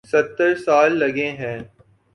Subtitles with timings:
[0.09, 1.59] ستر سال لگے ہیں۔